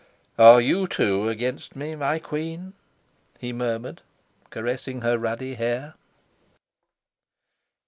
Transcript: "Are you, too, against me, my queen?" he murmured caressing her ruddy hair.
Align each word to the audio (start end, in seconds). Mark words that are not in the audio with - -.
"Are 0.39 0.59
you, 0.59 0.87
too, 0.87 1.29
against 1.29 1.75
me, 1.75 1.95
my 1.95 2.17
queen?" 2.17 2.73
he 3.39 3.53
murmured 3.53 4.01
caressing 4.49 5.01
her 5.01 5.19
ruddy 5.19 5.53
hair. 5.53 5.93